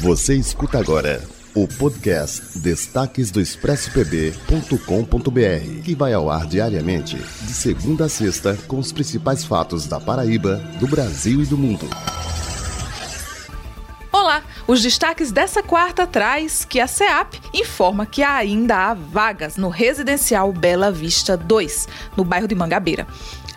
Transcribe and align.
Você 0.00 0.34
escuta 0.34 0.78
agora 0.78 1.22
o 1.54 1.68
podcast 1.68 2.58
Destaques 2.58 3.30
do 3.30 3.40
ExpressoPB.com.br, 3.40 5.82
que 5.84 5.94
vai 5.94 6.12
ao 6.12 6.30
ar 6.30 6.46
diariamente, 6.46 7.16
de 7.16 7.52
segunda 7.52 8.06
a 8.06 8.08
sexta, 8.08 8.58
com 8.66 8.78
os 8.78 8.92
principais 8.92 9.44
fatos 9.44 9.86
da 9.86 10.00
Paraíba, 10.00 10.56
do 10.80 10.88
Brasil 10.88 11.42
e 11.42 11.46
do 11.46 11.56
mundo. 11.56 11.88
Olá, 14.10 14.42
os 14.66 14.82
destaques 14.82 15.30
dessa 15.30 15.62
quarta 15.62 16.06
traz 16.06 16.64
que 16.64 16.80
a 16.80 16.86
CEAP 16.86 17.40
informa 17.52 18.06
que 18.06 18.22
ainda 18.22 18.76
há 18.76 18.94
vagas 18.94 19.56
no 19.56 19.68
residencial 19.68 20.52
Bela 20.52 20.90
Vista 20.90 21.36
2, 21.36 21.88
no 22.16 22.24
bairro 22.24 22.48
de 22.48 22.54
Mangabeira. 22.54 23.06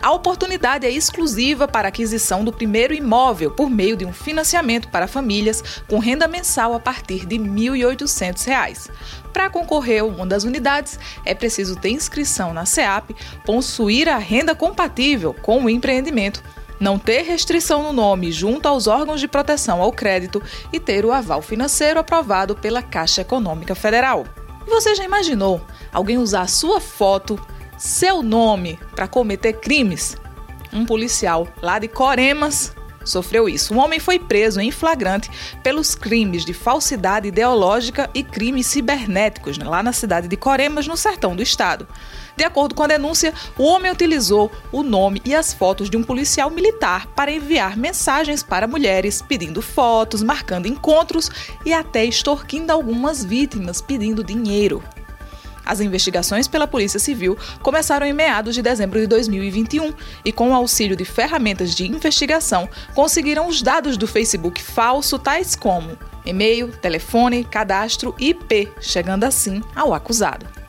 A 0.00 0.12
oportunidade 0.12 0.86
é 0.86 0.90
exclusiva 0.90 1.66
para 1.66 1.88
aquisição 1.88 2.44
do 2.44 2.52
primeiro 2.52 2.94
imóvel 2.94 3.50
por 3.50 3.68
meio 3.68 3.96
de 3.96 4.04
um 4.04 4.12
financiamento 4.12 4.88
para 4.88 5.08
famílias 5.08 5.82
com 5.88 5.98
renda 5.98 6.28
mensal 6.28 6.72
a 6.72 6.78
partir 6.78 7.26
de 7.26 7.36
R$ 7.36 7.44
1.800. 7.44 8.90
Para 9.32 9.50
concorrer 9.50 10.02
a 10.02 10.04
uma 10.04 10.24
das 10.24 10.44
unidades, 10.44 10.98
é 11.24 11.34
preciso 11.34 11.74
ter 11.74 11.90
inscrição 11.90 12.54
na 12.54 12.64
SEAP, 12.64 13.10
possuir 13.44 14.08
a 14.08 14.18
renda 14.18 14.54
compatível 14.54 15.34
com 15.34 15.64
o 15.64 15.70
empreendimento, 15.70 16.44
não 16.78 16.96
ter 16.96 17.22
restrição 17.22 17.82
no 17.82 17.92
nome 17.92 18.30
junto 18.30 18.68
aos 18.68 18.86
órgãos 18.86 19.20
de 19.20 19.26
proteção 19.26 19.82
ao 19.82 19.92
crédito 19.92 20.40
e 20.72 20.78
ter 20.78 21.04
o 21.04 21.12
aval 21.12 21.42
financeiro 21.42 21.98
aprovado 21.98 22.54
pela 22.54 22.82
Caixa 22.82 23.22
Econômica 23.22 23.74
Federal. 23.74 24.24
Você 24.64 24.94
já 24.94 25.02
imaginou 25.02 25.60
alguém 25.92 26.18
usar 26.18 26.48
sua 26.48 26.80
foto? 26.80 27.40
Seu 27.78 28.22
nome 28.22 28.78
para 28.94 29.08
cometer 29.08 29.54
crimes. 29.54 30.16
Um 30.72 30.84
policial 30.84 31.48
lá 31.62 31.78
de 31.78 31.88
Coremas 31.88 32.76
sofreu 33.04 33.48
isso. 33.48 33.72
Um 33.72 33.78
homem 33.78 33.98
foi 33.98 34.18
preso 34.18 34.60
em 34.60 34.70
flagrante 34.70 35.30
pelos 35.62 35.94
crimes 35.94 36.44
de 36.44 36.52
falsidade 36.52 37.28
ideológica 37.28 38.10
e 38.12 38.22
crimes 38.22 38.66
cibernéticos, 38.66 39.56
né, 39.56 39.66
lá 39.66 39.82
na 39.82 39.92
cidade 39.92 40.28
de 40.28 40.36
Coremas, 40.36 40.86
no 40.86 40.96
sertão 40.96 41.34
do 41.34 41.42
estado. 41.42 41.86
De 42.36 42.44
acordo 42.44 42.74
com 42.74 42.82
a 42.82 42.86
denúncia, 42.86 43.32
o 43.56 43.64
homem 43.64 43.90
utilizou 43.90 44.52
o 44.70 44.82
nome 44.82 45.20
e 45.24 45.34
as 45.34 45.52
fotos 45.52 45.88
de 45.90 45.96
um 45.96 46.02
policial 46.02 46.50
militar 46.50 47.06
para 47.08 47.32
enviar 47.32 47.76
mensagens 47.76 48.42
para 48.42 48.68
mulheres, 48.68 49.22
pedindo 49.22 49.62
fotos, 49.62 50.22
marcando 50.22 50.66
encontros 50.66 51.30
e 51.64 51.72
até 51.72 52.04
extorquindo 52.04 52.72
algumas 52.72 53.24
vítimas 53.24 53.80
pedindo 53.80 54.22
dinheiro. 54.22 54.82
As 55.68 55.80
investigações 55.80 56.48
pela 56.48 56.66
Polícia 56.66 56.98
Civil 56.98 57.36
começaram 57.62 58.06
em 58.06 58.14
meados 58.14 58.54
de 58.54 58.62
dezembro 58.62 58.98
de 58.98 59.06
2021 59.06 59.92
e, 60.24 60.32
com 60.32 60.50
o 60.50 60.54
auxílio 60.54 60.96
de 60.96 61.04
ferramentas 61.04 61.74
de 61.74 61.86
investigação, 61.86 62.66
conseguiram 62.94 63.46
os 63.46 63.60
dados 63.60 63.98
do 63.98 64.06
Facebook 64.06 64.62
falso, 64.62 65.18
tais 65.18 65.54
como 65.54 65.98
e-mail, 66.24 66.68
telefone, 66.68 67.44
cadastro 67.44 68.14
e 68.18 68.30
IP, 68.30 68.68
chegando 68.80 69.24
assim 69.24 69.62
ao 69.74 69.92
acusado. 69.92 70.67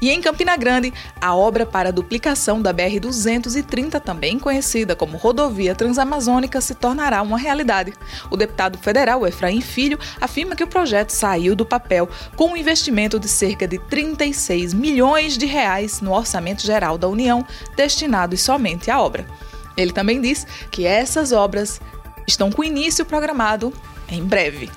E 0.00 0.10
em 0.10 0.20
Campina 0.20 0.56
Grande, 0.56 0.92
a 1.20 1.34
obra 1.34 1.66
para 1.66 1.88
a 1.88 1.92
duplicação 1.92 2.62
da 2.62 2.72
BR-230, 2.72 4.00
também 4.00 4.38
conhecida 4.38 4.94
como 4.94 5.16
Rodovia 5.16 5.74
Transamazônica, 5.74 6.60
se 6.60 6.74
tornará 6.74 7.20
uma 7.22 7.38
realidade. 7.38 7.92
O 8.30 8.36
deputado 8.36 8.78
federal 8.78 9.26
Efraim 9.26 9.60
Filho 9.60 9.98
afirma 10.20 10.54
que 10.54 10.64
o 10.64 10.68
projeto 10.68 11.10
saiu 11.10 11.56
do 11.56 11.66
papel 11.66 12.08
com 12.36 12.52
um 12.52 12.56
investimento 12.56 13.18
de 13.18 13.28
cerca 13.28 13.66
de 13.66 13.78
36 13.78 14.72
milhões 14.72 15.36
de 15.36 15.46
reais 15.46 16.00
no 16.00 16.12
orçamento 16.12 16.64
geral 16.64 16.96
da 16.96 17.08
União, 17.08 17.44
destinados 17.76 18.40
somente 18.40 18.90
à 18.90 19.00
obra. 19.00 19.26
Ele 19.76 19.92
também 19.92 20.20
diz 20.20 20.46
que 20.70 20.84
essas 20.84 21.32
obras 21.32 21.80
estão 22.26 22.50
com 22.50 22.64
início 22.64 23.04
programado 23.04 23.72
em 24.08 24.24
breve. 24.24 24.70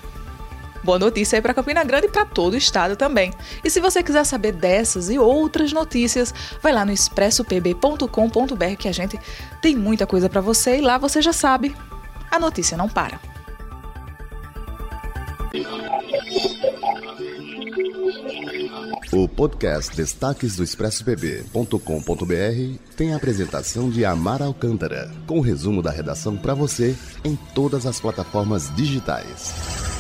Boa 0.83 0.97
notícia 0.97 1.37
aí 1.37 1.41
para 1.41 1.53
Campina 1.53 1.83
Grande 1.83 2.07
e 2.07 2.09
para 2.09 2.25
todo 2.25 2.53
o 2.53 2.57
estado 2.57 2.95
também. 2.95 3.31
E 3.63 3.69
se 3.69 3.79
você 3.79 4.01
quiser 4.01 4.25
saber 4.25 4.51
dessas 4.51 5.09
e 5.09 5.19
outras 5.19 5.71
notícias, 5.71 6.33
vai 6.61 6.73
lá 6.73 6.83
no 6.83 6.91
expressopb.com.br 6.91 8.75
que 8.79 8.87
a 8.87 8.91
gente 8.91 9.19
tem 9.61 9.75
muita 9.75 10.07
coisa 10.07 10.27
para 10.27 10.41
você 10.41 10.77
e 10.77 10.81
lá 10.81 10.97
você 10.97 11.21
já 11.21 11.33
sabe, 11.33 11.75
a 12.31 12.39
notícia 12.39 12.75
não 12.75 12.89
para. 12.89 13.19
O 19.11 19.27
podcast 19.27 19.95
Destaques 19.95 20.55
do 20.55 20.63
ExpressoPB.com.br 20.63 22.79
tem 22.95 23.13
a 23.13 23.17
apresentação 23.17 23.89
de 23.89 24.05
Amar 24.05 24.41
Alcântara, 24.41 25.11
com 25.27 25.39
o 25.39 25.41
resumo 25.41 25.81
da 25.81 25.91
redação 25.91 26.37
para 26.37 26.53
você 26.53 26.95
em 27.23 27.35
todas 27.53 27.85
as 27.85 27.99
plataformas 27.99 28.73
digitais. 28.73 29.90